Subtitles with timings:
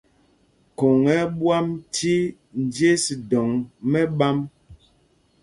[0.77, 2.13] Khôŋ ɛ́ ɛ́ ɓwam cī
[2.63, 3.49] njes dɔ̌ŋ
[3.91, 4.37] mɛ̄ɓām.